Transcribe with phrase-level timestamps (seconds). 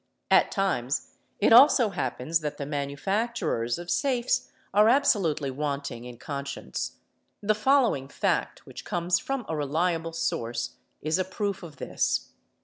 [0.31, 5.57] At times it also happens that the manufacturers of safes are absolutely S00 ee eee:
[5.59, 6.93] wanting in conscience.
[7.43, 12.29] The following fact which comes from a reliable source is a proof of this.